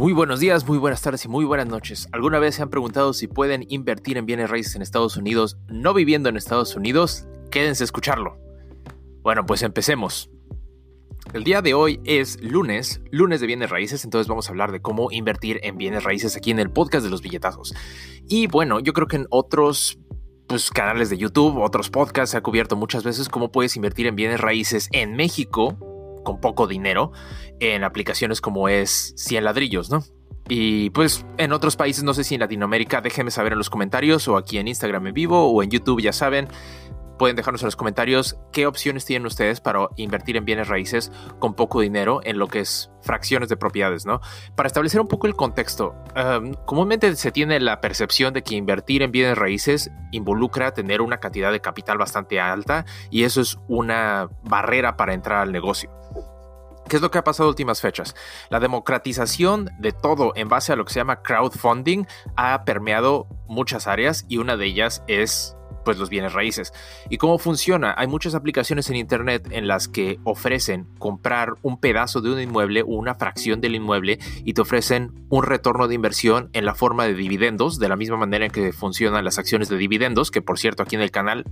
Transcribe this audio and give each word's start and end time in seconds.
Muy 0.00 0.14
buenos 0.14 0.40
días, 0.40 0.66
muy 0.66 0.78
buenas 0.78 1.02
tardes 1.02 1.26
y 1.26 1.28
muy 1.28 1.44
buenas 1.44 1.66
noches. 1.66 2.08
¿Alguna 2.12 2.38
vez 2.38 2.54
se 2.54 2.62
han 2.62 2.70
preguntado 2.70 3.12
si 3.12 3.26
pueden 3.26 3.66
invertir 3.68 4.16
en 4.16 4.24
bienes 4.24 4.48
raíces 4.48 4.74
en 4.74 4.80
Estados 4.80 5.18
Unidos 5.18 5.58
no 5.68 5.92
viviendo 5.92 6.30
en 6.30 6.38
Estados 6.38 6.74
Unidos? 6.74 7.26
Quédense 7.50 7.82
a 7.82 7.84
escucharlo. 7.84 8.38
Bueno, 9.20 9.44
pues 9.44 9.60
empecemos. 9.60 10.30
El 11.34 11.44
día 11.44 11.60
de 11.60 11.74
hoy 11.74 12.00
es 12.04 12.40
lunes, 12.40 13.02
lunes 13.10 13.42
de 13.42 13.46
bienes 13.46 13.68
raíces, 13.68 14.02
entonces 14.02 14.26
vamos 14.26 14.48
a 14.48 14.52
hablar 14.52 14.72
de 14.72 14.80
cómo 14.80 15.12
invertir 15.12 15.60
en 15.64 15.76
bienes 15.76 16.02
raíces 16.02 16.34
aquí 16.34 16.50
en 16.50 16.60
el 16.60 16.70
podcast 16.70 17.04
de 17.04 17.10
los 17.10 17.20
billetazos. 17.20 17.74
Y 18.26 18.46
bueno, 18.46 18.80
yo 18.80 18.94
creo 18.94 19.06
que 19.06 19.16
en 19.16 19.26
otros 19.28 19.98
pues, 20.46 20.70
canales 20.70 21.10
de 21.10 21.18
YouTube, 21.18 21.58
otros 21.58 21.90
podcasts 21.90 22.30
se 22.30 22.38
ha 22.38 22.42
cubierto 22.42 22.74
muchas 22.74 23.04
veces 23.04 23.28
cómo 23.28 23.52
puedes 23.52 23.76
invertir 23.76 24.06
en 24.06 24.16
bienes 24.16 24.40
raíces 24.40 24.88
en 24.92 25.14
México 25.14 25.89
con 26.24 26.40
poco 26.40 26.66
dinero 26.66 27.12
en 27.60 27.84
aplicaciones 27.84 28.40
como 28.40 28.68
es 28.68 29.14
100 29.16 29.44
ladrillos, 29.44 29.90
¿no? 29.90 30.02
Y 30.48 30.90
pues 30.90 31.24
en 31.38 31.52
otros 31.52 31.76
países, 31.76 32.02
no 32.02 32.12
sé 32.12 32.24
si 32.24 32.34
en 32.34 32.40
Latinoamérica, 32.40 33.00
déjenme 33.00 33.30
saber 33.30 33.52
en 33.52 33.58
los 33.58 33.70
comentarios 33.70 34.26
o 34.26 34.36
aquí 34.36 34.58
en 34.58 34.66
Instagram 34.66 35.06
en 35.06 35.14
vivo 35.14 35.48
o 35.48 35.62
en 35.62 35.70
YouTube, 35.70 36.00
ya 36.00 36.12
saben, 36.12 36.48
pueden 37.20 37.36
dejarnos 37.36 37.60
en 37.60 37.66
los 37.66 37.76
comentarios 37.76 38.38
qué 38.50 38.66
opciones 38.66 39.04
tienen 39.04 39.26
ustedes 39.26 39.60
para 39.60 39.88
invertir 39.96 40.38
en 40.38 40.46
bienes 40.46 40.68
raíces 40.68 41.12
con 41.38 41.52
poco 41.52 41.82
dinero 41.82 42.22
en 42.24 42.38
lo 42.38 42.48
que 42.48 42.60
es 42.60 42.90
fracciones 43.02 43.50
de 43.50 43.58
propiedades, 43.58 44.06
¿no? 44.06 44.22
Para 44.56 44.68
establecer 44.68 45.02
un 45.02 45.06
poco 45.06 45.26
el 45.26 45.36
contexto, 45.36 45.94
um, 46.16 46.54
comúnmente 46.64 47.14
se 47.16 47.30
tiene 47.30 47.60
la 47.60 47.82
percepción 47.82 48.32
de 48.32 48.42
que 48.42 48.54
invertir 48.54 49.02
en 49.02 49.12
bienes 49.12 49.36
raíces 49.36 49.90
involucra 50.12 50.72
tener 50.72 51.02
una 51.02 51.18
cantidad 51.20 51.52
de 51.52 51.60
capital 51.60 51.98
bastante 51.98 52.40
alta 52.40 52.86
y 53.10 53.24
eso 53.24 53.42
es 53.42 53.58
una 53.68 54.30
barrera 54.42 54.96
para 54.96 55.12
entrar 55.12 55.40
al 55.40 55.52
negocio. 55.52 55.90
¿Qué 56.88 56.96
es 56.96 57.02
lo 57.02 57.10
que 57.10 57.18
ha 57.18 57.24
pasado 57.24 57.50
en 57.50 57.50
últimas 57.50 57.82
fechas? 57.82 58.16
La 58.48 58.60
democratización 58.60 59.68
de 59.78 59.92
todo 59.92 60.32
en 60.36 60.48
base 60.48 60.72
a 60.72 60.76
lo 60.76 60.86
que 60.86 60.94
se 60.94 61.00
llama 61.00 61.20
crowdfunding 61.20 62.06
ha 62.36 62.64
permeado 62.64 63.28
muchas 63.46 63.86
áreas 63.86 64.24
y 64.26 64.38
una 64.38 64.56
de 64.56 64.64
ellas 64.64 65.04
es 65.06 65.54
pues 65.84 65.98
los 65.98 66.10
bienes 66.10 66.32
raíces. 66.32 66.72
¿Y 67.08 67.18
cómo 67.18 67.38
funciona? 67.38 67.94
Hay 67.96 68.06
muchas 68.06 68.34
aplicaciones 68.34 68.90
en 68.90 68.96
internet 68.96 69.48
en 69.50 69.66
las 69.68 69.88
que 69.88 70.18
ofrecen 70.24 70.86
comprar 70.98 71.54
un 71.62 71.78
pedazo 71.78 72.20
de 72.20 72.32
un 72.32 72.40
inmueble 72.40 72.82
o 72.82 72.86
una 72.86 73.14
fracción 73.14 73.60
del 73.60 73.74
inmueble 73.74 74.18
y 74.44 74.54
te 74.54 74.60
ofrecen 74.60 75.26
un 75.28 75.44
retorno 75.44 75.88
de 75.88 75.94
inversión 75.94 76.50
en 76.52 76.64
la 76.64 76.74
forma 76.74 77.04
de 77.04 77.14
dividendos, 77.14 77.78
de 77.78 77.88
la 77.88 77.96
misma 77.96 78.16
manera 78.16 78.46
en 78.46 78.50
que 78.50 78.72
funcionan 78.72 79.24
las 79.24 79.38
acciones 79.38 79.68
de 79.68 79.76
dividendos, 79.76 80.30
que 80.30 80.42
por 80.42 80.58
cierto 80.58 80.82
aquí 80.82 80.96
en 80.96 81.02
el 81.02 81.10
canal 81.10 81.44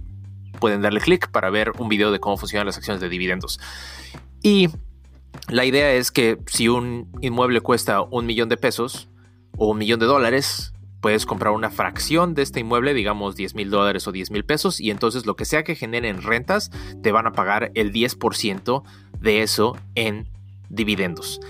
pueden 0.58 0.82
darle 0.82 1.00
clic 1.00 1.30
para 1.30 1.50
ver 1.50 1.72
un 1.78 1.88
video 1.88 2.10
de 2.10 2.20
cómo 2.20 2.36
funcionan 2.36 2.66
las 2.66 2.76
acciones 2.76 3.00
de 3.00 3.08
dividendos. 3.08 3.60
Y 4.42 4.68
la 5.48 5.64
idea 5.64 5.92
es 5.92 6.10
que 6.10 6.38
si 6.46 6.68
un 6.68 7.10
inmueble 7.20 7.60
cuesta 7.60 8.02
un 8.02 8.26
millón 8.26 8.48
de 8.48 8.56
pesos 8.56 9.08
o 9.56 9.70
un 9.70 9.78
millón 9.78 10.00
de 10.00 10.06
dólares, 10.06 10.72
puedes 11.00 11.26
comprar 11.26 11.52
una 11.52 11.70
fracción 11.70 12.34
de 12.34 12.42
este 12.42 12.60
inmueble, 12.60 12.94
digamos 12.94 13.36
10 13.36 13.54
mil 13.54 13.70
dólares 13.70 14.06
o 14.06 14.12
10 14.12 14.30
mil 14.30 14.44
pesos, 14.44 14.80
y 14.80 14.90
entonces 14.90 15.26
lo 15.26 15.36
que 15.36 15.44
sea 15.44 15.64
que 15.64 15.74
generen 15.74 16.22
rentas, 16.22 16.70
te 17.02 17.12
van 17.12 17.26
a 17.26 17.32
pagar 17.32 17.70
el 17.74 17.92
10% 17.92 18.82
de 19.20 19.42
eso 19.42 19.76
en 19.94 20.28
dividendos. 20.68 21.40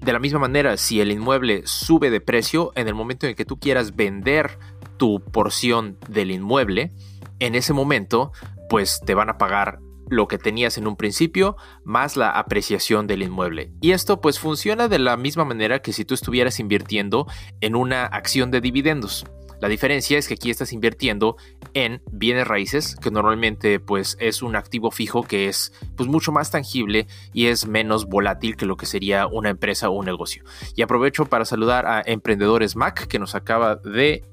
De 0.00 0.12
la 0.12 0.18
misma 0.20 0.38
manera, 0.38 0.76
si 0.76 1.00
el 1.00 1.10
inmueble 1.10 1.62
sube 1.64 2.10
de 2.10 2.20
precio, 2.20 2.72
en 2.76 2.86
el 2.86 2.94
momento 2.94 3.26
en 3.26 3.34
que 3.34 3.44
tú 3.44 3.58
quieras 3.58 3.96
vender 3.96 4.58
tu 4.98 5.20
porción 5.20 5.98
del 6.08 6.30
inmueble, 6.30 6.92
en 7.40 7.54
ese 7.54 7.72
momento, 7.72 8.32
pues 8.68 9.00
te 9.04 9.14
van 9.14 9.30
a 9.30 9.38
pagar 9.38 9.80
lo 10.08 10.28
que 10.28 10.38
tenías 10.38 10.78
en 10.78 10.86
un 10.86 10.96
principio 10.96 11.56
más 11.84 12.16
la 12.16 12.30
apreciación 12.30 13.06
del 13.06 13.22
inmueble. 13.22 13.70
Y 13.80 13.92
esto 13.92 14.20
pues 14.20 14.38
funciona 14.38 14.88
de 14.88 14.98
la 14.98 15.16
misma 15.16 15.44
manera 15.44 15.80
que 15.80 15.92
si 15.92 16.04
tú 16.04 16.14
estuvieras 16.14 16.60
invirtiendo 16.60 17.26
en 17.60 17.76
una 17.76 18.06
acción 18.06 18.50
de 18.50 18.60
dividendos. 18.60 19.24
La 19.60 19.68
diferencia 19.68 20.18
es 20.18 20.28
que 20.28 20.34
aquí 20.34 20.50
estás 20.50 20.72
invirtiendo 20.72 21.36
en 21.72 22.02
bienes 22.12 22.46
raíces, 22.46 22.94
que 22.96 23.10
normalmente 23.10 23.80
pues 23.80 24.16
es 24.20 24.42
un 24.42 24.54
activo 24.54 24.90
fijo 24.90 25.22
que 25.22 25.48
es 25.48 25.72
pues 25.96 26.08
mucho 26.08 26.30
más 26.30 26.50
tangible 26.50 27.06
y 27.32 27.46
es 27.46 27.66
menos 27.66 28.06
volátil 28.06 28.56
que 28.56 28.66
lo 28.66 28.76
que 28.76 28.84
sería 28.84 29.26
una 29.26 29.48
empresa 29.48 29.88
o 29.88 29.92
un 29.92 30.04
negocio. 30.04 30.44
Y 30.74 30.82
aprovecho 30.82 31.24
para 31.24 31.46
saludar 31.46 31.86
a 31.86 32.02
Emprendedores 32.04 32.76
Mac 32.76 33.06
que 33.06 33.18
nos 33.18 33.34
acaba 33.34 33.76
de 33.76 34.24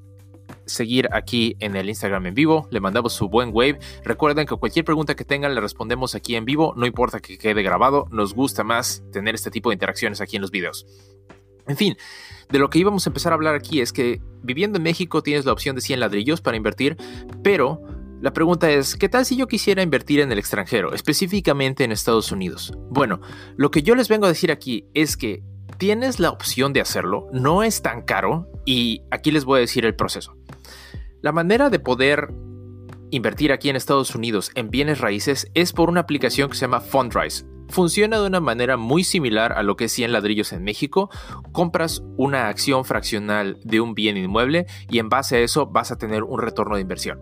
seguir 0.65 1.09
aquí 1.11 1.55
en 1.59 1.75
el 1.75 1.89
Instagram 1.89 2.27
en 2.27 2.33
vivo. 2.33 2.67
Le 2.71 2.79
mandamos 2.79 3.13
su 3.13 3.29
buen 3.29 3.49
wave. 3.53 3.79
Recuerden 4.03 4.45
que 4.45 4.55
cualquier 4.55 4.85
pregunta 4.85 5.15
que 5.15 5.25
tengan 5.25 5.55
le 5.55 5.61
respondemos 5.61 6.15
aquí 6.15 6.35
en 6.35 6.45
vivo. 6.45 6.73
No 6.75 6.85
importa 6.85 7.19
que 7.19 7.37
quede 7.37 7.63
grabado. 7.63 8.07
Nos 8.11 8.33
gusta 8.33 8.63
más 8.63 9.03
tener 9.11 9.35
este 9.35 9.51
tipo 9.51 9.69
de 9.69 9.75
interacciones 9.75 10.21
aquí 10.21 10.35
en 10.35 10.41
los 10.41 10.51
videos. 10.51 10.85
En 11.67 11.77
fin, 11.77 11.95
de 12.49 12.59
lo 12.59 12.69
que 12.69 12.79
íbamos 12.79 13.05
a 13.07 13.09
empezar 13.09 13.31
a 13.31 13.35
hablar 13.35 13.55
aquí 13.55 13.81
es 13.81 13.93
que 13.93 14.21
viviendo 14.41 14.77
en 14.77 14.83
México 14.83 15.23
tienes 15.23 15.45
la 15.45 15.53
opción 15.53 15.75
de 15.75 15.81
100 15.81 15.99
ladrillos 15.99 16.41
para 16.41 16.57
invertir, 16.57 16.97
pero 17.41 17.81
la 18.21 18.33
pregunta 18.33 18.69
es, 18.69 18.95
¿qué 18.95 19.09
tal 19.09 19.25
si 19.25 19.35
yo 19.35 19.47
quisiera 19.47 19.81
invertir 19.81 20.19
en 20.19 20.31
el 20.31 20.39
extranjero, 20.39 20.93
específicamente 20.93 21.83
en 21.83 21.91
Estados 21.91 22.31
Unidos? 22.31 22.73
Bueno, 22.89 23.19
lo 23.55 23.71
que 23.71 23.83
yo 23.83 23.95
les 23.95 24.07
vengo 24.07 24.25
a 24.25 24.29
decir 24.29 24.51
aquí 24.51 24.85
es 24.93 25.17
que 25.17 25.43
tienes 25.77 26.19
la 26.19 26.29
opción 26.29 26.73
de 26.73 26.81
hacerlo, 26.81 27.27
no 27.33 27.63
es 27.63 27.81
tan 27.81 28.03
caro 28.03 28.49
y 28.65 29.01
aquí 29.11 29.31
les 29.31 29.45
voy 29.45 29.57
a 29.57 29.61
decir 29.61 29.85
el 29.85 29.95
proceso. 29.95 30.35
La 31.23 31.31
manera 31.31 31.69
de 31.69 31.79
poder 31.79 32.33
invertir 33.09 33.53
aquí 33.53 33.69
en 33.69 33.77
Estados 33.77 34.13
Unidos 34.13 34.51
en 34.55 34.69
bienes 34.69 34.99
raíces 34.99 35.49
es 35.53 35.71
por 35.71 35.87
una 35.87 36.01
aplicación 36.01 36.49
que 36.49 36.57
se 36.57 36.65
llama 36.65 36.81
Fundrise. 36.81 37.45
Funciona 37.69 38.19
de 38.19 38.27
una 38.27 38.41
manera 38.41 38.75
muy 38.75 39.05
similar 39.05 39.53
a 39.53 39.63
lo 39.63 39.77
que 39.77 39.85
es 39.85 39.93
100 39.93 40.11
ladrillos 40.11 40.51
en 40.51 40.65
México. 40.65 41.09
Compras 41.53 42.03
una 42.17 42.49
acción 42.49 42.83
fraccional 42.83 43.57
de 43.63 43.79
un 43.79 43.93
bien 43.95 44.17
inmueble 44.17 44.65
y 44.89 44.99
en 44.99 45.07
base 45.07 45.37
a 45.37 45.39
eso 45.39 45.65
vas 45.65 45.93
a 45.93 45.97
tener 45.97 46.23
un 46.23 46.41
retorno 46.41 46.75
de 46.75 46.81
inversión. 46.81 47.21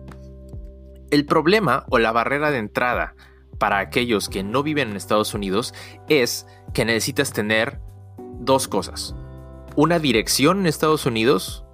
El 1.12 1.24
problema 1.24 1.86
o 1.88 2.00
la 2.00 2.10
barrera 2.10 2.50
de 2.50 2.58
entrada 2.58 3.14
para 3.60 3.78
aquellos 3.78 4.28
que 4.28 4.42
no 4.42 4.64
viven 4.64 4.90
en 4.90 4.96
Estados 4.96 5.32
Unidos 5.32 5.74
es 6.08 6.44
que 6.74 6.84
necesitas 6.84 7.32
tener 7.32 7.78
dos 8.40 8.66
cosas. 8.66 9.14
Una 9.76 10.00
dirección 10.00 10.58
en 10.58 10.66
Estados 10.66 11.06
Unidos 11.06 11.64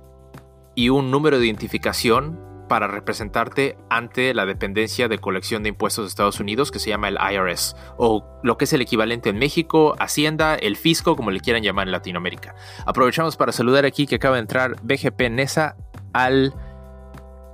y 0.79 0.91
un 0.91 1.11
número 1.11 1.41
de 1.41 1.47
identificación 1.47 2.39
para 2.69 2.87
representarte 2.87 3.77
ante 3.91 4.33
la 4.33 4.47
dependencia 4.47 5.09
de 5.09 5.19
colección 5.19 5.65
de 5.65 5.71
impuestos 5.71 6.05
de 6.05 6.09
Estados 6.11 6.39
Unidos 6.39 6.71
que 6.71 6.79
se 6.79 6.89
llama 6.89 7.09
el 7.09 7.19
IRS 7.33 7.75
o 7.97 8.25
lo 8.45 8.57
que 8.57 8.65
es 8.65 8.73
el 8.73 8.81
equivalente 8.81 9.29
en 9.29 9.39
México, 9.39 9.97
Hacienda, 9.99 10.55
el 10.55 10.77
fisco, 10.77 11.17
como 11.17 11.33
le 11.33 11.41
quieran 11.41 11.65
llamar 11.65 11.89
en 11.89 11.93
Latinoamérica. 11.93 12.55
Aprovechamos 12.87 13.37
para 13.37 13.51
saludar 13.51 13.87
aquí 13.87 14.07
que 14.07 14.15
acaba 14.15 14.37
de 14.37 14.43
entrar 14.43 14.77
BGP 14.85 15.31
Nesa 15.31 15.77
al 16.13 16.55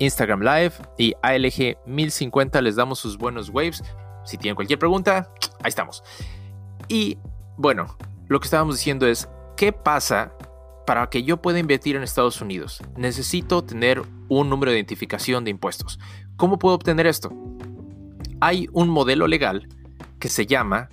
Instagram 0.01 0.43
Live 0.43 0.73
y 0.99 1.15
ALG 1.23 1.79
1050 1.87 2.61
les 2.61 2.77
damos 2.77 2.99
sus 2.99 3.17
buenos 3.17 3.49
waves. 3.49 3.83
Si 4.27 4.37
tienen 4.37 4.55
cualquier 4.55 4.79
pregunta, 4.79 5.31
ahí 5.63 5.71
estamos. 5.71 6.05
Y 6.89 7.17
bueno, 7.57 7.97
lo 8.29 8.39
que 8.39 8.45
estábamos 8.45 8.77
diciendo 8.77 9.07
es, 9.07 9.31
¿qué 9.57 9.73
pasa 9.73 10.35
para 10.87 11.09
que 11.09 11.23
yo 11.23 11.41
pueda 11.41 11.59
invertir 11.59 11.97
en 11.97 12.03
Estados 12.03 12.41
Unidos, 12.41 12.83
necesito 12.97 13.65
tener 13.65 14.03
un 14.29 14.51
número 14.51 14.71
de 14.71 14.79
identificación 14.79 15.45
de 15.45 15.51
impuestos. 15.51 15.99
¿Cómo 16.37 16.59
puedo 16.59 16.75
obtener 16.75 17.07
esto? 17.07 17.33
Hay 18.41 18.69
un 18.73 18.89
modelo 18.89 19.27
legal 19.27 19.69
que 20.19 20.29
se 20.29 20.47
llama 20.47 20.89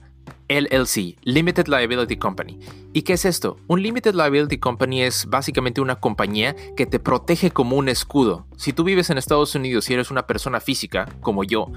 LLC, 0.48 1.18
Limited 1.24 1.68
Liability 1.68 2.18
Company. 2.18 2.60
¿Y 2.94 3.04
qué 3.04 3.14
es 3.14 3.24
esto? 3.24 3.58
Un 3.68 3.82
Limited 3.82 4.14
Liability 4.14 4.58
Company 4.58 5.04
es 5.04 5.26
básicamente 5.28 5.80
una 5.80 6.02
compañía 6.02 6.56
que 6.76 6.86
te 6.86 7.00
protege 7.00 7.52
como 7.52 7.78
un 7.78 7.88
escudo. 7.88 8.48
Si 8.58 8.74
tú 8.74 8.84
vives 8.84 9.10
en 9.10 9.18
Estados 9.18 9.56
Unidos 9.56 9.90
y 9.90 9.94
eres 9.94 10.12
una 10.12 10.28
persona 10.28 10.60
física, 10.60 11.08
como 11.22 11.46
yo, 11.46 11.68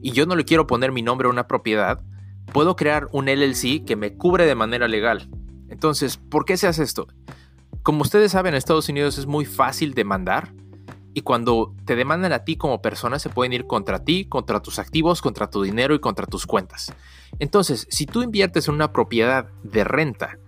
y 0.00 0.12
yo 0.12 0.24
no 0.24 0.34
le 0.34 0.44
quiero 0.44 0.66
poner 0.66 0.92
mi 0.92 1.02
nombre 1.02 1.28
a 1.28 1.30
una 1.30 1.46
propiedad, 1.46 2.02
puedo 2.52 2.74
crear 2.74 3.08
un 3.12 3.26
LLC 3.26 3.84
que 3.84 3.96
me 3.96 4.16
cubre 4.16 4.46
de 4.46 4.54
manera 4.54 4.88
legal. 4.88 5.28
Entonces, 5.68 6.16
¿por 6.16 6.44
qué 6.44 6.56
se 6.56 6.66
hace 6.66 6.82
esto? 6.82 7.08
Como 7.82 8.02
ustedes 8.02 8.30
saben, 8.30 8.54
en 8.54 8.58
Estados 8.58 8.88
Unidos 8.88 9.18
es 9.18 9.26
muy 9.26 9.44
fácil 9.44 9.94
demandar 9.94 10.52
y 11.14 11.22
cuando 11.22 11.74
te 11.84 11.96
demandan 11.96 12.32
a 12.32 12.44
ti 12.44 12.56
como 12.56 12.80
persona 12.80 13.18
se 13.18 13.28
pueden 13.28 13.52
ir 13.52 13.66
contra 13.66 14.04
ti, 14.04 14.24
contra 14.24 14.60
tus 14.60 14.78
activos, 14.78 15.20
contra 15.20 15.50
tu 15.50 15.62
dinero 15.62 15.94
y 15.94 15.98
contra 15.98 16.26
tus 16.26 16.46
cuentas. 16.46 16.92
Entonces, 17.40 17.88
si 17.90 18.06
tú 18.06 18.22
inviertes 18.22 18.68
en 18.68 18.74
una 18.74 18.92
propiedad 18.92 19.48
de 19.64 19.82
renta 19.82 20.38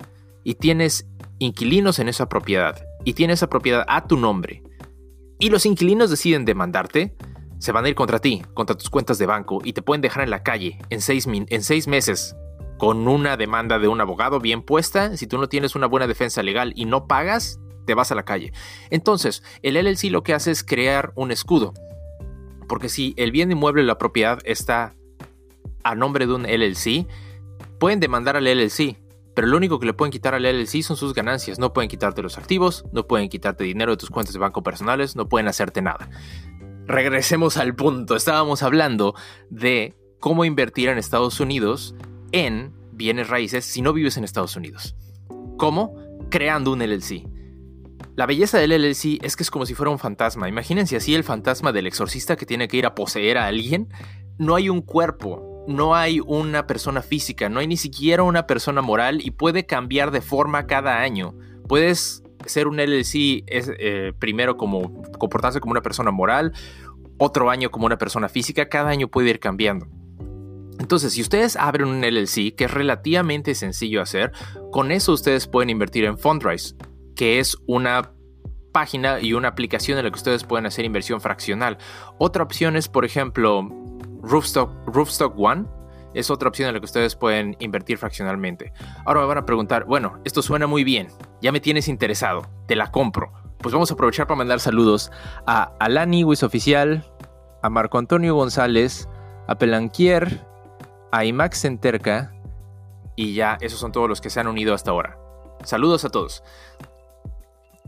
y 0.45 0.55
tienes 0.55 1.09
inquilinos 1.41 1.99
en 1.99 2.09
esa 2.09 2.29
propiedad 2.29 2.81
y 3.05 3.15
tienes 3.15 3.41
esa 3.41 3.49
propiedad 3.49 3.85
a 3.89 4.07
tu 4.07 4.17
nombre 4.17 4.63
y 5.41 5.51
los 5.51 5.67
inquilinos 5.67 6.11
deciden 6.11 6.45
demandarte, 6.45 7.17
se 7.59 7.73
van 7.73 7.85
a 7.85 7.89
ir 7.89 7.97
contra 7.97 8.21
ti, 8.21 8.43
contra 8.55 8.77
tus 8.77 8.91
cuentas 8.91 9.19
de 9.19 9.27
banco 9.27 9.61
y 9.65 9.73
te 9.73 9.83
pueden 9.83 10.03
dejar 10.03 10.23
en 10.23 10.31
la 10.31 10.45
calle 10.45 10.79
en 10.89 11.01
seis, 11.01 11.27
en 11.29 11.63
seis 11.65 11.89
meses 11.89 12.37
con 12.85 13.09
una 13.09 13.39
demanda 13.39 13.79
de 13.79 13.89
un 13.89 13.99
abogado 14.03 14.41
bien 14.41 14.61
puesta, 14.61 15.17
si 15.17 15.27
tú 15.27 15.39
no 15.39 15.49
tienes 15.49 15.75
una 15.75 15.87
buena 15.87 16.07
defensa 16.07 16.43
legal 16.43 16.75
y 16.77 16.85
no 16.85 17.07
pagas, 17.07 17.59
te 17.87 17.95
vas 17.95 18.13
a 18.13 18.15
la 18.15 18.27
calle. 18.27 18.53
Entonces, 18.91 19.43
el 19.63 19.83
LLC 19.83 20.11
lo 20.11 20.23
que 20.23 20.35
hace 20.35 20.51
es 20.51 20.63
crear 20.63 21.11
un 21.15 21.31
escudo. 21.31 21.73
Porque 22.69 22.91
si 22.91 23.15
el 23.17 23.33
bien 23.33 23.51
inmueble 23.51 23.81
o 23.81 23.87
la 23.87 23.97
propiedad 23.97 24.39
está 24.45 24.93
a 25.83 25.95
nombre 25.95 26.27
de 26.27 26.35
un 26.35 26.43
LLC, 26.43 27.07
pueden 27.79 28.01
demandar 28.01 28.37
al 28.37 28.45
LLC 28.45 28.99
pero 29.35 29.47
lo 29.47 29.57
único 29.57 29.81
que 29.81 29.87
le 29.87 29.95
pueden 29.95 30.13
quitar 30.13 30.35
al 30.35 30.43
LLC 30.43 30.83
son 30.83 30.99
sus 30.99 31.15
ganancias. 31.15 31.59
No 31.59 31.73
pueden 31.73 31.89
quitarte 31.89 32.23
los 32.23 32.37
activos, 32.37 32.85
no 32.93 33.07
pueden 33.07 33.31
quitarte 33.31 33.65
dinero 33.65 33.93
de 33.93 33.97
tus 33.97 34.11
cuentas 34.11 34.35
de 34.35 34.41
banco 34.41 34.63
personales, 34.63 35.17
no 35.17 35.27
pueden 35.27 35.49
hacerte 35.49 35.81
nada. 35.81 36.11
Regresemos 36.87 37.57
al 37.57 37.75
punto. 37.75 38.15
Estábamos 38.15 38.63
hablando 38.63 39.15
de 39.49 39.95
cómo 40.21 40.45
invertir 40.45 40.91
en 40.91 40.99
Estados 40.99 41.41
Unidos 41.41 41.95
en 42.35 42.73
bienes 42.91 43.29
raíces 43.29 43.65
si 43.65 43.81
no 43.81 43.93
vives 43.93 44.17
en 44.17 44.25
Estados 44.25 44.57
Unidos. 44.57 44.97
¿Cómo? 45.57 45.95
Creando 46.31 46.73
un 46.73 46.81
LLC. 46.81 47.29
La 48.17 48.27
belleza 48.27 48.59
del 48.59 48.71
LLC 48.71 49.25
es 49.25 49.37
que 49.37 49.45
es 49.45 49.51
como 49.53 49.67
si 49.67 49.75
fuera 49.75 49.91
un 49.91 50.01
fantasma. 50.01 50.49
Imagínense 50.49 50.97
así 50.97 51.15
el 51.15 51.23
fantasma 51.23 51.71
del 51.71 51.87
exorcista 51.87 52.35
que 52.35 52.45
tiene 52.45 52.67
que 52.67 52.77
ir 52.77 52.87
a 52.87 52.95
poseer 52.97 53.39
a 53.39 53.47
alguien. 53.47 53.89
No 54.37 54.57
hay 54.57 54.69
un 54.69 54.83
cuerpo, 54.83 55.65
no 55.69 55.95
hay 55.95 56.19
una 56.19 56.67
persona 56.67 57.03
física, 57.03 57.49
no 57.49 57.61
hay 57.61 57.69
ni 57.69 57.77
siquiera 57.77 58.25
una 58.25 58.49
persona 58.49 58.83
moral 58.83 59.25
y 59.25 59.31
puede 59.31 59.65
cambiar 59.65 60.11
de 60.11 60.21
forma 60.21 60.67
cada 60.67 61.03
año. 61.03 61.37
Puedes 61.69 62.25
ser 62.47 62.67
un 62.67 62.79
LLC 62.79 63.45
es, 63.47 63.71
eh, 63.79 64.13
primero 64.19 64.57
como 64.57 65.03
comportarse 65.19 65.61
como 65.61 65.71
una 65.71 65.83
persona 65.83 66.11
moral, 66.11 66.53
otro 67.17 67.49
año 67.49 67.71
como 67.71 67.87
una 67.87 67.97
persona 67.97 68.29
física, 68.29 68.69
cada 68.69 68.91
año 68.91 69.07
puede 69.07 69.31
ir 69.31 69.39
cambiando. 69.39 69.87
Entonces, 70.85 71.15
si 71.15 71.23
ustedes 71.23 71.57
abren 71.57 71.89
un 71.89 72.03
LLC, 72.03 72.55
que 72.55 72.67
es 72.67 72.71
relativamente 72.71 73.55
sencillo 73.55 74.03
hacer, 74.03 74.33
con 74.71 74.93
eso 74.93 75.15
ustedes 75.15 75.47
pueden 75.47 75.71
invertir 75.71 76.05
en 76.05 76.19
Fundrise 76.19 76.75
que 77.17 77.39
es 77.39 77.57
una 77.67 78.11
página 78.71 79.19
y 79.19 79.33
una 79.33 79.49
aplicación 79.49 79.97
en 79.97 80.05
la 80.05 80.11
que 80.11 80.19
ustedes 80.19 80.45
pueden 80.45 80.67
hacer 80.67 80.85
inversión 80.85 81.23
fraccional. 81.23 81.79
Otra 82.19 82.43
opción 82.43 82.77
es, 82.77 82.91
por 82.91 83.07
ejemplo, 83.07 83.67
Roofstock, 84.21 84.71
Roofstock 84.87 85.35
One. 85.39 85.65
Es 86.13 86.31
otra 86.31 86.51
opción 86.51 86.69
en 86.69 86.75
la 86.75 86.81
que 86.81 86.85
ustedes 86.85 87.17
pueden 87.17 87.57
invertir 87.61 87.97
fraccionalmente. 87.97 88.75
Ahora 89.07 89.21
me 89.21 89.27
van 89.27 89.39
a 89.39 89.47
preguntar, 89.47 89.87
bueno, 89.87 90.21
esto 90.27 90.43
suena 90.43 90.67
muy 90.67 90.85
bien, 90.85 91.09
ya 91.41 91.51
me 91.51 91.61
tienes 91.61 91.89
interesado, 91.89 92.43
te 92.69 92.77
la 92.77 92.91
compro. 92.91 93.33
Pues 93.57 93.73
vamos 93.73 93.91
a 93.91 93.95
aprovechar 93.95 94.27
para 94.27 94.37
mandar 94.37 94.61
saludos 94.61 95.11
a 95.47 95.73
Alani 95.81 96.25
Wiz 96.25 96.43
Oficial, 96.43 97.11
a 97.63 97.71
Marco 97.71 97.97
Antonio 97.97 98.35
González, 98.35 99.09
a 99.49 99.57
Pelanquier, 99.57 100.47
a 101.15 101.25
Imax 101.25 101.61
Centerca 101.61 102.35
y 103.15 103.35
ya 103.35 103.57
esos 103.61 103.79
son 103.79 103.93
todos 103.93 104.09
los 104.09 104.21
que 104.21 104.31
se 104.31 104.41
han 104.41 104.49
unido 104.49 104.75
hasta 104.75 104.91
ahora. 104.91 105.17
Saludos 105.63 106.05
a 106.05 106.11
todos. 106.11 106.43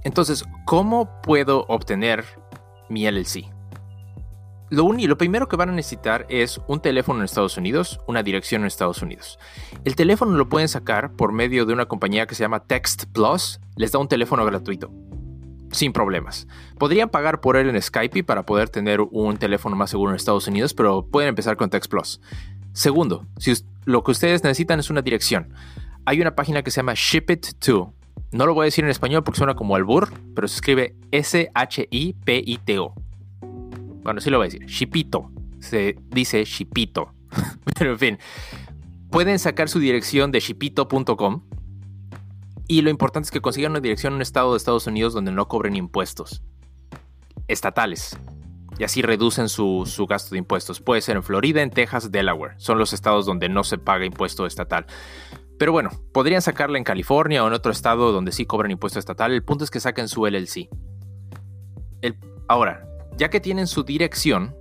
Entonces, 0.05 0.45
¿cómo 0.65 1.21
puedo 1.23 1.65
obtener 1.69 2.25
mi 2.89 3.11
LLC? 3.11 3.51
Lo, 4.71 4.93
lo 4.93 5.19
primero 5.19 5.49
que 5.49 5.57
van 5.57 5.71
a 5.71 5.73
necesitar 5.73 6.25
es 6.29 6.61
un 6.69 6.81
teléfono 6.81 7.19
en 7.19 7.25
Estados 7.25 7.57
Unidos, 7.57 8.01
una 8.07 8.23
dirección 8.23 8.61
en 8.61 8.69
Estados 8.69 9.03
Unidos. 9.03 9.41
El 9.85 9.97
teléfono 9.97 10.37
lo 10.37 10.49
pueden 10.49 10.69
sacar 10.69 11.11
por 11.13 11.33
medio 11.33 11.67
de 11.67 11.73
una 11.73 11.87
compañía 11.87 12.29
que 12.29 12.37
se 12.37 12.45
llama 12.45 12.65
Text 12.65 13.07
Plus. 13.13 13.59
Les 13.75 13.91
da 13.91 13.99
un 13.99 14.09
teléfono 14.09 14.45
gratuito 14.45 14.93
sin 15.77 15.93
problemas. 15.93 16.49
Podrían 16.79 17.09
pagar 17.09 17.41
por 17.41 17.57
él 17.57 17.69
en 17.69 17.81
Skype 17.81 18.25
para 18.25 18.45
poder 18.45 18.69
tener 18.69 19.01
un 19.01 19.37
teléfono 19.37 19.77
más 19.77 19.91
seguro 19.91 20.11
en 20.11 20.17
Estados 20.17 20.49
Unidos, 20.49 20.75
pero 20.75 21.07
pueden 21.07 21.29
empezar 21.29 21.57
con 21.57 21.71
Text 21.71 21.91
Plus. 21.91 22.21
Segundo, 22.73 23.27
si 23.39 23.53
lo 23.85 24.03
que 24.03 24.11
ustedes 24.11 24.43
necesitan 24.43 24.81
es 24.81 24.91
una 24.91 25.03
dirección, 25.03 25.53
hay 26.05 26.21
una 26.21 26.35
página 26.35 26.63
que 26.63 26.71
se 26.71 26.77
llama 26.77 26.95
Ship 26.95 27.25
It 27.31 27.47
To. 27.59 27.93
No 28.33 28.47
lo 28.47 28.55
voy 28.55 28.65
a 28.65 28.67
decir 28.67 28.85
en 28.85 28.91
español 28.91 29.23
porque 29.25 29.39
suena 29.39 29.55
como 29.55 29.77
albur, 29.77 30.13
pero 30.35 30.49
se 30.49 30.57
escribe 30.57 30.95
S-H-I-P-I-T-O. 31.11 32.95
Bueno, 34.03 34.21
sí 34.21 34.31
lo 34.31 34.39
voy 34.39 34.47
a 34.47 34.51
decir. 34.51 34.67
Shipito. 34.67 35.31
Se 35.59 35.97
dice 36.11 36.45
Shipito. 36.45 37.13
pero 37.79 37.93
en 37.93 37.99
fin. 37.99 38.19
Pueden 39.11 39.39
sacar 39.39 39.69
su 39.69 39.79
dirección 39.81 40.31
de 40.31 40.41
shipito.com. 40.41 41.43
Y 42.69 42.83
lo 42.83 42.91
importante 42.91 43.27
es 43.27 43.31
que 43.31 43.41
consigan 43.41 43.73
una 43.73 43.81
dirección 43.81 44.13
en 44.13 44.17
un 44.17 44.23
estado 44.23 44.53
de 44.53 44.59
Estados 44.59 44.87
Unidos 44.87 45.15
donde 45.15 45.33
no 45.33 45.49
cobren 45.49 45.77
impuestos 45.77 46.43
estatales. 47.49 48.19
Y 48.79 48.85
así 48.85 49.03
reducen 49.03 49.49
su, 49.49 49.85
su, 49.87 50.07
gasto 50.07 50.35
de 50.35 50.39
impuestos. 50.39 50.81
Puede 50.81 51.01
ser 51.01 51.17
en 51.17 51.23
Florida, 51.23 51.63
en 51.63 51.71
Texas, 51.71 52.11
Delaware. 52.11 52.55
Son 52.59 52.79
los 52.79 52.93
estados 52.93 53.25
donde 53.25 53.49
no 53.49 53.65
se 53.65 53.79
paga 53.79 54.05
impuesto 54.05 54.47
estatal. 54.47 54.87
Pero 55.59 55.73
bueno, 55.73 55.91
podrían 56.13 56.43
sacarla 56.43 56.77
en 56.77 56.85
California 56.85 57.43
o 57.43 57.47
en 57.47 57.55
otro 57.55 57.73
estado 57.73 58.13
donde 58.13 58.33
sí 58.33 58.45
cobran 58.45 58.71
impuesto 58.71 58.99
estatal. 58.99 59.33
El 59.33 59.45
punto 59.45 59.65
es 59.65 59.71
que 59.71 59.81
saquen 59.81 60.09
su 60.09 60.27
LLC. 60.27 60.69
ahora, 62.49 62.87
ya 63.17 63.31
que 63.31 63.41
tienen 63.41 63.67
su 63.67 63.83
dirección, 63.83 64.55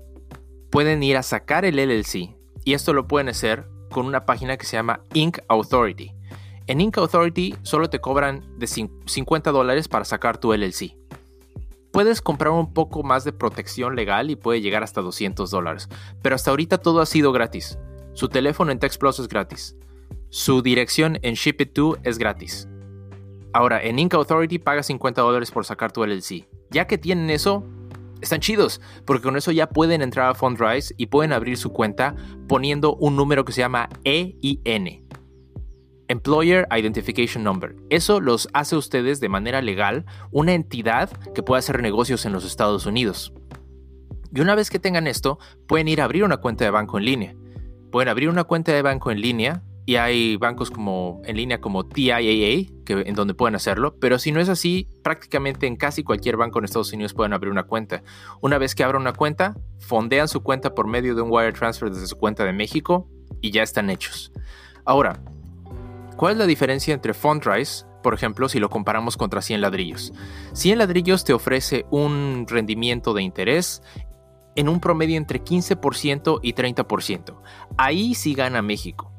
pueden 0.72 1.04
ir 1.04 1.18
a 1.18 1.24
sacar 1.24 1.66
el 1.66 1.76
LLC 1.76 2.36
y 2.64 2.74
esto 2.74 2.94
lo 2.94 3.08
pueden 3.08 3.30
hacer 3.30 3.68
con 3.92 4.06
una 4.06 4.26
página 4.26 4.58
que 4.58 4.66
se 4.66 4.78
llama 4.78 5.02
Inc. 5.14 5.40
Authority. 5.50 6.15
En 6.68 6.82
Inc. 6.82 6.98
Authority 6.98 7.56
solo 7.62 7.90
te 7.90 8.00
cobran 8.00 8.44
de 8.58 8.66
50 8.68 9.52
dólares 9.52 9.88
para 9.88 10.06
sacar 10.06 10.40
tu 10.40 10.52
LLC. 10.54 10.98
Puedes 11.92 12.22
comprar 12.22 12.52
un 12.52 12.74
poco 12.74 13.04
más 13.04 13.24
de 13.24 13.34
protección 13.34 13.96
legal 13.96 14.32
y 14.32 14.36
puede 14.36 14.62
llegar 14.62 14.84
hasta 14.84 15.02
200 15.02 15.50
dólares, 15.52 15.88
pero 16.22 16.36
hasta 16.36 16.50
ahorita 16.50 16.80
todo 16.80 17.02
ha 17.02 17.06
sido 17.06 17.32
gratis. 17.32 17.78
Su 18.14 18.30
teléfono 18.30 18.72
en 18.72 18.80
Text 18.80 19.00
Plus 19.00 19.20
es 19.20 19.28
gratis. 19.28 19.78
Su 20.30 20.62
dirección 20.62 21.20
en 21.22 21.36
Ship 21.36 21.56
It 21.60 21.74
To 21.74 21.98
es 22.04 22.18
gratis. 22.18 22.68
Ahora, 23.54 23.82
en 23.82 24.00
Inca 24.00 24.18
Authority 24.18 24.60
paga 24.60 24.84
50 24.84 25.22
dólares 25.22 25.52
por 25.52 25.66
sacar 25.66 25.92
tu 25.92 26.04
LLC. 26.04 26.48
Ya 26.72 26.88
que 26.88 26.98
tienen 26.98 27.30
eso, 27.30 27.64
están 28.22 28.42
chidos, 28.42 28.82
porque 29.06 29.24
con 29.24 29.38
eso 29.38 29.52
ya 29.52 29.70
pueden 29.70 30.02
entrar 30.02 30.30
a 30.30 30.34
Fundrise 30.34 30.94
y 30.98 31.06
pueden 31.06 31.32
abrir 31.32 31.58
su 31.58 31.72
cuenta 31.72 32.16
poniendo 32.48 32.96
un 32.96 33.16
número 33.16 33.46
que 33.46 33.54
se 33.54 33.62
llama 33.62 33.88
EIN. 34.04 35.05
Employer 36.08 36.68
Identification 36.72 37.44
Number. 37.44 37.76
Eso 37.90 38.20
los 38.20 38.48
hace 38.54 38.76
ustedes 38.76 39.20
de 39.20 39.30
manera 39.30 39.62
legal 39.62 40.06
una 40.32 40.54
entidad 40.54 41.10
que 41.34 41.44
puede 41.44 41.60
hacer 41.60 41.82
negocios 41.82 42.26
en 42.26 42.34
los 42.34 42.46
Estados 42.46 42.86
Unidos. 42.86 43.34
Y 44.34 44.42
una 44.42 44.56
vez 44.56 44.70
que 44.70 44.80
tengan 44.80 45.08
esto, 45.08 45.40
pueden 45.68 45.88
ir 45.88 46.02
a 46.02 46.06
abrir 46.06 46.24
una 46.24 46.38
cuenta 46.38 46.66
de 46.66 46.72
banco 46.72 46.98
en 46.98 47.06
línea. 47.06 47.36
Pueden 47.92 48.10
abrir 48.10 48.30
una 48.30 48.44
cuenta 48.44 48.74
de 48.74 48.82
banco 48.82 49.10
en 49.10 49.22
línea 49.22 49.64
y 49.86 49.96
hay 49.98 50.36
bancos 50.38 50.72
como 50.72 51.22
en 51.26 51.38
línea 51.38 51.62
como 51.62 51.86
TIAA 51.86 52.74
que, 52.86 53.04
en 53.06 53.14
donde 53.14 53.36
pueden 53.36 53.56
hacerlo, 53.56 53.98
pero 54.00 54.18
si 54.18 54.32
no 54.32 54.40
es 54.40 54.50
así, 54.50 54.90
prácticamente 55.04 55.68
en 55.68 55.76
casi 55.76 56.04
cualquier 56.04 56.38
banco 56.38 56.60
en 56.60 56.66
Estados 56.66 56.92
Unidos 56.92 57.14
pueden 57.14 57.34
abrir 57.34 57.52
una 57.52 57.64
cuenta. 57.64 58.04
Una 58.42 58.58
vez 58.58 58.74
que 58.74 58.84
abran 58.84 59.04
una 59.04 59.14
cuenta, 59.14 59.56
fondean 59.80 60.28
su 60.28 60.42
cuenta 60.42 60.74
por 60.74 60.88
medio 60.88 61.16
de 61.16 61.22
un 61.22 61.30
wire 61.32 61.54
transfer 61.54 61.90
desde 61.92 62.08
su 62.08 62.18
cuenta 62.18 62.44
de 62.44 62.54
México 62.54 63.08
y 63.42 63.52
ya 63.52 63.64
están 63.64 63.90
hechos. 63.90 64.32
Ahora, 64.86 65.22
¿cuál 66.16 66.34
es 66.34 66.38
la 66.38 66.46
diferencia 66.46 66.94
entre 66.94 67.14
Fundrise, 67.14 67.86
por 68.04 68.14
ejemplo, 68.14 68.50
si 68.50 68.60
lo 68.60 68.70
comparamos 68.70 69.18
contra 69.18 69.42
100 69.42 69.62
ladrillos? 69.62 70.14
100 70.54 70.78
ladrillos 70.80 71.24
te 71.24 71.34
ofrece 71.34 71.86
un 71.92 72.46
rendimiento 72.48 73.14
de 73.14 73.24
interés 73.24 73.82
en 74.56 74.70
un 74.70 74.80
promedio 74.80 75.18
entre 75.18 75.44
15% 75.44 76.40
y 76.42 76.54
30%. 76.54 77.42
Ahí 77.78 78.16
sí 78.16 78.34
gana 78.34 78.62
México. 78.62 79.12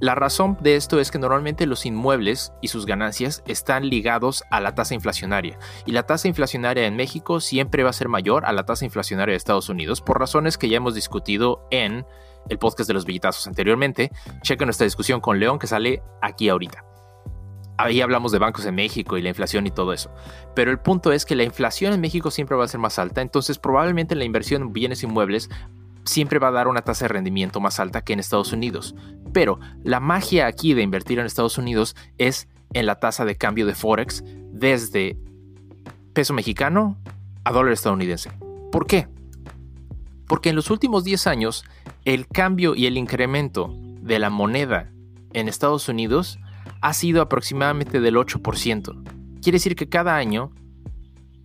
La 0.00 0.14
razón 0.14 0.56
de 0.62 0.76
esto 0.76 0.98
es 0.98 1.10
que 1.10 1.18
normalmente 1.18 1.66
los 1.66 1.84
inmuebles 1.84 2.54
y 2.62 2.68
sus 2.68 2.86
ganancias 2.86 3.42
están 3.46 3.86
ligados 3.86 4.44
a 4.50 4.60
la 4.60 4.74
tasa 4.74 4.94
inflacionaria 4.94 5.58
y 5.84 5.92
la 5.92 6.04
tasa 6.04 6.26
inflacionaria 6.26 6.86
en 6.86 6.96
México 6.96 7.38
siempre 7.38 7.82
va 7.82 7.90
a 7.90 7.94
ser 7.94 8.08
mayor 8.08 8.46
a 8.46 8.52
la 8.52 8.64
tasa 8.64 8.86
inflacionaria 8.86 9.32
de 9.32 9.36
Estados 9.36 9.68
Unidos 9.68 10.00
por 10.00 10.18
razones 10.18 10.56
que 10.56 10.70
ya 10.70 10.78
hemos 10.78 10.94
discutido 10.94 11.66
en 11.70 12.06
el 12.48 12.58
podcast 12.58 12.88
de 12.88 12.94
los 12.94 13.04
billetazos 13.04 13.46
anteriormente. 13.46 14.10
Chequen 14.42 14.66
nuestra 14.66 14.84
discusión 14.84 15.20
con 15.20 15.38
León 15.38 15.58
que 15.58 15.66
sale 15.66 16.02
aquí 16.20 16.48
ahorita. 16.48 16.84
Ahí 17.78 18.02
hablamos 18.02 18.30
de 18.30 18.38
bancos 18.38 18.66
en 18.66 18.74
México 18.74 19.16
y 19.16 19.22
la 19.22 19.30
inflación 19.30 19.66
y 19.66 19.70
todo 19.70 19.92
eso. 19.92 20.10
Pero 20.54 20.70
el 20.70 20.78
punto 20.78 21.12
es 21.12 21.24
que 21.24 21.34
la 21.34 21.44
inflación 21.44 21.94
en 21.94 22.00
México 22.00 22.30
siempre 22.30 22.56
va 22.56 22.64
a 22.64 22.68
ser 22.68 22.78
más 22.78 22.98
alta, 22.98 23.22
entonces 23.22 23.58
probablemente 23.58 24.14
la 24.14 24.24
inversión 24.24 24.62
en 24.62 24.72
bienes 24.72 25.02
inmuebles 25.02 25.48
siempre 26.04 26.38
va 26.38 26.48
a 26.48 26.52
dar 26.52 26.68
una 26.68 26.82
tasa 26.82 27.06
de 27.06 27.08
rendimiento 27.08 27.60
más 27.60 27.80
alta 27.80 28.02
que 28.02 28.12
en 28.12 28.20
Estados 28.20 28.52
Unidos. 28.52 28.94
Pero 29.32 29.60
la 29.82 30.00
magia 30.00 30.46
aquí 30.46 30.74
de 30.74 30.82
invertir 30.82 31.18
en 31.18 31.26
Estados 31.26 31.56
Unidos 31.56 31.96
es 32.18 32.48
en 32.74 32.86
la 32.86 32.96
tasa 32.96 33.24
de 33.24 33.36
cambio 33.36 33.66
de 33.66 33.74
Forex 33.74 34.24
desde 34.52 35.16
peso 36.12 36.34
mexicano 36.34 36.98
a 37.44 37.52
dólar 37.52 37.72
estadounidense. 37.72 38.30
¿Por 38.70 38.86
qué? 38.86 39.08
Porque 40.30 40.50
en 40.50 40.54
los 40.54 40.70
últimos 40.70 41.02
10 41.02 41.26
años 41.26 41.64
el 42.04 42.28
cambio 42.28 42.76
y 42.76 42.86
el 42.86 42.96
incremento 42.96 43.74
de 44.00 44.20
la 44.20 44.30
moneda 44.30 44.92
en 45.32 45.48
Estados 45.48 45.88
Unidos 45.88 46.38
ha 46.80 46.92
sido 46.92 47.20
aproximadamente 47.20 48.00
del 48.00 48.14
8%. 48.14 49.40
Quiere 49.42 49.56
decir 49.56 49.74
que 49.74 49.88
cada 49.88 50.14
año 50.14 50.52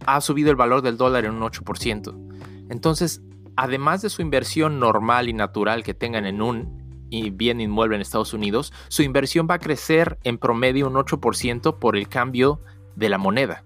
ha 0.06 0.22
subido 0.22 0.52
el 0.52 0.56
valor 0.56 0.84
del 0.84 0.98
dólar 0.98 1.26
en 1.26 1.32
un 1.32 1.42
8%. 1.42 2.68
Entonces, 2.70 3.24
además 3.56 4.04
de 4.04 4.12
su 4.12 4.22
inversión 4.22 4.80
normal 4.80 5.30
y 5.30 5.34
natural 5.34 5.84
que 5.84 5.96
tengan 5.96 6.28
en 6.28 6.44
un 6.44 7.10
bien 7.34 7.62
inmueble 7.62 7.96
en 7.96 8.04
Estados 8.04 8.36
Unidos, 8.36 8.72
su 8.90 9.02
inversión 9.02 9.48
va 9.50 9.56
a 9.56 9.60
crecer 9.60 10.20
en 10.24 10.38
promedio 10.38 10.88
un 10.88 10.94
8% 10.94 11.80
por 11.80 11.98
el 11.98 12.08
cambio 12.08 12.62
de 12.96 13.10
la 13.10 13.18
moneda. 13.18 13.64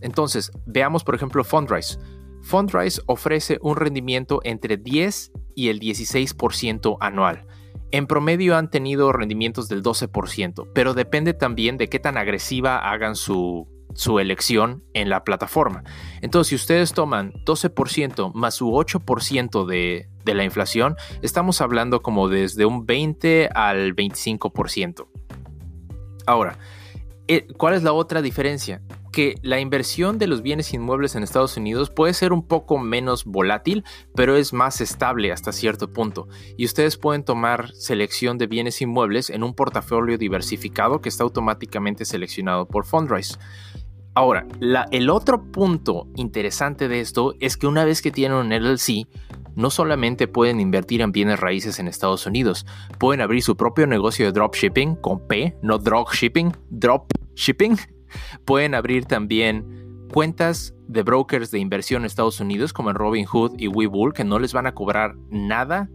Entonces, 0.00 0.52
veamos 0.64 1.02
por 1.02 1.16
ejemplo 1.16 1.42
Fundrise. 1.42 1.98
Fundrise 2.44 3.00
ofrece 3.06 3.58
un 3.62 3.76
rendimiento 3.76 4.40
entre 4.44 4.76
10 4.76 5.32
y 5.56 5.68
el 5.68 5.80
16% 5.80 6.98
anual. 7.00 7.46
en 7.90 8.06
promedio 8.08 8.56
han 8.56 8.70
tenido 8.70 9.12
rendimientos 9.12 9.68
del 9.68 9.82
12%, 9.82 10.68
pero 10.74 10.94
depende 10.94 11.32
también 11.32 11.76
de 11.76 11.88
qué 11.88 12.00
tan 12.00 12.16
agresiva 12.16 12.78
hagan 12.78 13.14
su, 13.14 13.68
su 13.94 14.18
elección 14.18 14.82
en 14.94 15.08
la 15.08 15.22
plataforma. 15.22 15.84
Entonces, 16.20 16.48
si 16.48 16.54
ustedes 16.56 16.92
toman 16.92 17.32
12% 17.46 18.32
más 18.34 18.56
su 18.56 18.72
8% 18.72 19.64
de, 19.64 20.08
de 20.24 20.34
la 20.34 20.42
inflación, 20.42 20.96
estamos 21.22 21.60
hablando 21.60 22.02
como 22.02 22.28
desde 22.28 22.66
un 22.66 22.84
20 22.84 23.50
al 23.54 23.94
25%. 23.94 25.06
Ahora, 26.26 26.58
eh, 27.28 27.46
¿cuál 27.56 27.74
es 27.74 27.82
la 27.82 27.92
otra 27.92 28.22
diferencia? 28.22 28.82
Que 29.14 29.36
la 29.42 29.60
inversión 29.60 30.18
de 30.18 30.26
los 30.26 30.42
bienes 30.42 30.74
inmuebles 30.74 31.14
en 31.14 31.22
Estados 31.22 31.56
Unidos 31.56 31.88
puede 31.88 32.12
ser 32.14 32.32
un 32.32 32.46
poco 32.46 32.78
menos 32.78 33.24
volátil, 33.24 33.84
pero 34.14 34.36
es 34.36 34.52
más 34.52 34.80
estable 34.80 35.30
hasta 35.30 35.52
cierto 35.52 35.92
punto. 35.92 36.26
Y 36.56 36.64
ustedes 36.64 36.98
pueden 36.98 37.24
tomar 37.24 37.72
selección 37.74 38.38
de 38.38 38.48
bienes 38.48 38.82
inmuebles 38.82 39.30
en 39.30 39.44
un 39.44 39.54
portafolio 39.54 40.18
diversificado 40.18 41.00
que 41.00 41.08
está 41.08 41.22
automáticamente 41.22 42.04
seleccionado 42.04 42.66
por 42.66 42.84
Fundrise. 42.84 43.38
Ahora, 44.16 44.46
el 44.90 45.10
otro 45.10 45.50
punto 45.50 46.08
interesante 46.16 46.88
de 46.88 47.00
esto 47.00 47.34
es 47.40 47.56
que 47.56 47.66
una 47.68 47.84
vez 47.84 48.02
que 48.02 48.10
tienen 48.10 48.38
un 48.38 48.50
LLC, 48.50 49.06
no 49.54 49.70
solamente 49.70 50.26
pueden 50.26 50.60
invertir 50.60 51.00
en 51.00 51.12
bienes 51.12 51.38
raíces 51.38 51.78
en 51.78 51.86
Estados 51.86 52.26
Unidos, 52.26 52.66
pueden 52.98 53.20
abrir 53.20 53.42
su 53.42 53.56
propio 53.56 53.86
negocio 53.86 54.26
de 54.26 54.32
dropshipping 54.32 54.96
con 54.96 55.26
P, 55.26 55.56
no 55.62 55.78
dropshipping, 55.78 56.52
dropshipping, 56.70 57.76
Pueden 58.44 58.74
abrir 58.74 59.06
también 59.06 60.06
cuentas 60.12 60.74
de 60.86 61.02
brokers 61.02 61.50
de 61.50 61.58
inversión 61.58 62.02
en 62.02 62.06
Estados 62.06 62.40
Unidos 62.40 62.72
como 62.72 62.90
en 62.90 62.96
Robinhood 62.96 63.58
y 63.58 63.68
Webull 63.68 64.12
que 64.12 64.24
no 64.24 64.38
les 64.38 64.52
van 64.52 64.66
a 64.66 64.74
cobrar 64.74 65.16
nada 65.28 65.88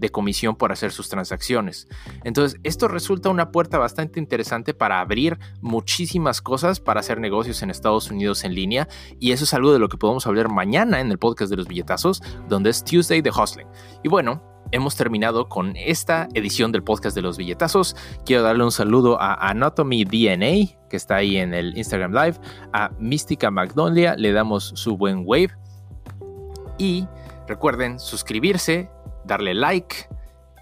de 0.00 0.08
comisión 0.08 0.56
por 0.56 0.72
hacer 0.72 0.92
sus 0.92 1.08
transacciones. 1.08 1.86
Entonces, 2.24 2.58
esto 2.64 2.88
resulta 2.88 3.28
una 3.28 3.52
puerta 3.52 3.78
bastante 3.78 4.18
interesante 4.18 4.72
para 4.72 5.00
abrir 5.00 5.38
muchísimas 5.60 6.40
cosas 6.40 6.80
para 6.80 7.00
hacer 7.00 7.20
negocios 7.20 7.62
en 7.62 7.70
Estados 7.70 8.10
Unidos 8.10 8.44
en 8.44 8.54
línea 8.54 8.88
y 9.20 9.32
eso 9.32 9.44
es 9.44 9.54
algo 9.54 9.72
de 9.72 9.78
lo 9.78 9.88
que 9.88 9.98
podemos 9.98 10.26
hablar 10.26 10.48
mañana 10.48 11.00
en 11.00 11.10
el 11.10 11.18
podcast 11.18 11.50
de 11.50 11.56
los 11.56 11.68
billetazos, 11.68 12.22
donde 12.48 12.70
es 12.70 12.82
Tuesday 12.82 13.20
de 13.20 13.30
Hustling. 13.30 13.68
Y 14.02 14.08
bueno, 14.08 14.42
hemos 14.72 14.96
terminado 14.96 15.48
con 15.48 15.74
esta 15.76 16.28
edición 16.34 16.72
del 16.72 16.82
podcast 16.82 17.14
de 17.14 17.22
los 17.22 17.36
billetazos. 17.36 17.96
Quiero 18.24 18.42
darle 18.42 18.64
un 18.64 18.72
saludo 18.72 19.20
a 19.20 19.34
Anatomy 19.48 20.04
DNA, 20.04 20.88
que 20.88 20.96
está 20.96 21.16
ahí 21.16 21.36
en 21.36 21.54
el 21.54 21.76
Instagram 21.76 22.12
Live, 22.12 22.36
a 22.72 22.90
Mística 22.98 23.50
Magnolia, 23.50 24.14
le 24.16 24.32
damos 24.32 24.72
su 24.74 24.96
buen 24.96 25.22
wave. 25.24 25.50
Y 26.78 27.06
recuerden 27.46 27.98
suscribirse, 27.98 28.90
darle 29.24 29.54
like 29.54 30.08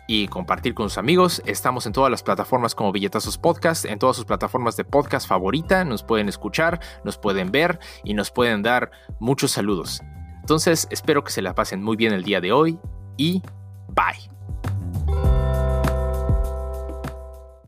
y 0.09 0.27
compartir 0.27 0.75
con 0.75 0.89
sus 0.89 0.99
amigos. 0.99 1.43
Estamos 1.47 1.87
en 1.87 1.93
todas 1.93 2.11
las 2.11 2.23
plataformas 2.23 2.75
como 2.75 2.93
Billetazos 2.93 3.39
Podcast, 3.39 3.85
en 3.85 3.99
todas 3.99 4.17
sus 4.17 4.25
plataformas 4.25 4.77
de 4.77 4.85
podcast 4.85 5.29
favorita. 5.29 5.85
Nos 5.85 6.03
pueden 6.03 6.29
escuchar, 6.29 6.81
nos 7.05 7.19
pueden 7.19 7.53
ver 7.53 7.79
y 8.05 8.15
nos 8.15 8.31
pueden 8.31 8.63
dar 8.63 8.91
muchos 9.21 9.53
saludos. 9.53 10.03
Entonces, 10.41 10.89
espero 10.91 11.23
que 11.23 11.31
se 11.31 11.43
la 11.43 11.55
pasen 11.55 11.83
muy 11.83 11.97
bien 11.97 12.15
el 12.15 12.25
día 12.25 12.41
de 12.41 12.53
hoy 12.53 12.79
y 13.19 13.43
Bye. 13.99 14.38